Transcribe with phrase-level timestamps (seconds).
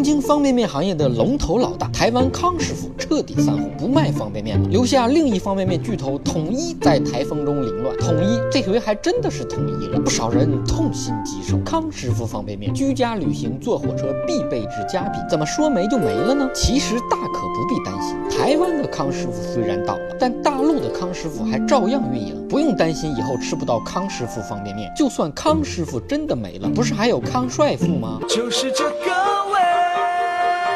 [0.00, 7.94] 曾经方便面行业的龙头老大台湾康师傅彻底散伙，不卖方便面了，留下另一方便面巨头统一在台风中凌乱。
[7.98, 11.58] 统一这回还真的是统一了，不少人痛心疾首。
[11.66, 16.48] 康师傅方便面，居家旅行坐火车必备之佳品，怎么说没就没了呢？
[16.54, 24.90] 其实大可不必担心，台湾的康师傅虽然倒了，但大陆的康师傅还照样运营，不用担心以后吃不到康师傅方便面。
[24.96, 28.18] 就算康师傅真的没了，不是还有康帅傅吗？
[28.26, 29.10] 就是这个
[29.52, 29.60] 味。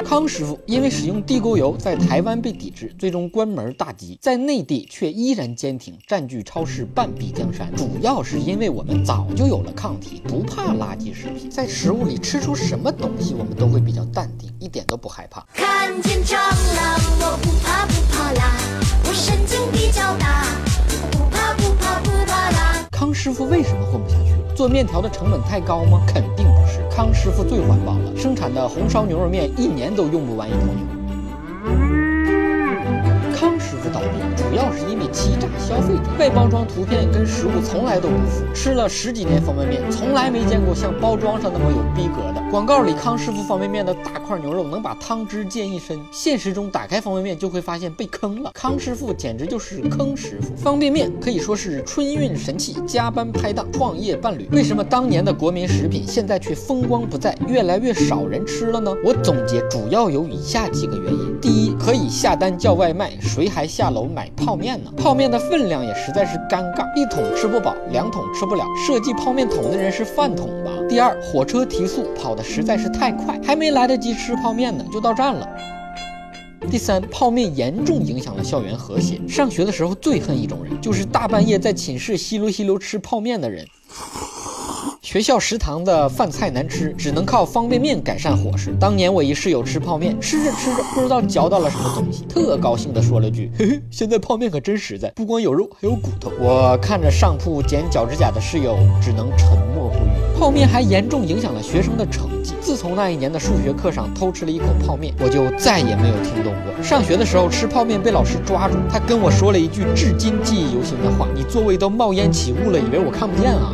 [0.05, 4.19] 康师傅因为使用地沟油，在台湾被抵制，最终关门大吉。
[4.21, 7.75] 在内地却依然坚挺，占据超市半壁江山。
[7.75, 11.51] 主要是因为我们早就有了抗体，不怕垃圾食品。
[11.51, 15.45] 在食物里吃出什么东西，我们都会比较淡定，一点都不害怕。
[15.55, 18.57] 看见蟑螂，我不怕不怕啦，
[19.07, 20.45] 我神经比较大，
[21.13, 22.87] 不怕不怕不怕啦。
[22.93, 24.24] 康师傅为什么混不下去了？
[24.55, 26.01] 做面条的成本太高吗？
[26.07, 26.81] 肯定不是。
[26.89, 31.94] 康师傅最环保了，生产的红烧牛肉面一年都用不完一头牛。
[33.91, 38.45] 倒闭主要是因为欺诈消费者，外包装图片跟实物从来都不符。
[38.55, 42.43] 吃了十几年方便面，从来没见过像包装上那么有逼格的。
[42.51, 48.51] 广告里康师傅方便面的大块牛肉能把汤汁溅一身，现实中打开方便面就会发现被坑了。
[48.55, 50.55] 康师傅简直就是坑师傅。
[50.57, 54.49] 方便面可以说是春运神器，加班拍档，创业伴侣。
[54.53, 58.93] 为什么当年的国民食品现在却风光不再，越来越少人吃了呢？
[59.05, 63.13] 我总结主要有以下几个原因：第一，可以下单叫外卖。
[63.21, 64.93] 谁还下楼买泡面呢？
[64.97, 68.65] 泡面的分量也实在是尴尬，一桶吃不饱，两桶吃不了。
[68.87, 70.71] 设计泡面桶的人是饭桶吧？
[70.89, 75.49] 第二，火车提速跑的实在是太快，还没来得及吃泡面呢，就到站了。
[76.71, 79.21] 第三，泡面严重影响了校园和谐。
[79.29, 83.67] 上学的时候最恨一种人，就是大半夜在寝室吸溜吸溜吃泡面的人。
[85.05, 88.75] 学校食堂的饭菜难吃，只能靠方便面改善伙食。
[88.81, 100.41] 当年我一室友吃泡面，吃着吃着不知道嚼到了什么东西，特高兴的说了句：“嘿嘿，现在泡面可真实在，不光有肉，还有骨头。”我看着上铺剪脚趾甲的室友，只能沉默不语。
[100.41, 102.55] 泡面还严重影响了学生的成绩。
[102.63, 106.83] 自从那一年的数学课上偷吃了一口泡面，我就再也没有听懂过。
[106.83, 113.71] 上学的时候吃泡面被老师抓住，他跟我说了一句至今记忆犹新的话：“你座位都冒烟起雾了，以为我看不见啊？”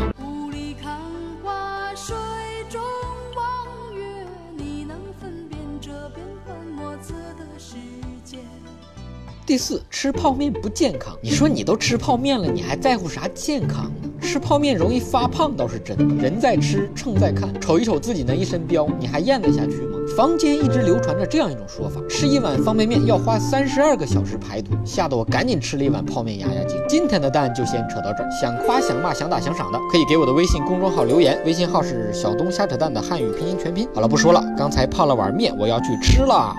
[9.46, 11.16] 第四，吃泡面不健康。
[11.20, 14.08] 你说你都吃泡面了，你还在乎啥健康呢？
[14.20, 19.98] 吃泡面容易发胖倒是真的，人在吃，秤在看，瞅一瞅自己那一身膘，你还咽得下去吗？
[20.16, 26.78] 坊间一直流传着这样一种说法：吃一碗方便面要花三十二个小时排毒，吓得我赶紧吃了一碗泡面压压惊。
[26.88, 33.88] 今天的蛋就先扯到这儿，想夸想骂想打想赏的，可以给我的微信公众号留言，微信号是小东瞎扯蛋的汉语拼音全拼。
[33.92, 36.54] 好了，不说了，刚才泡了碗面，我要去吃了。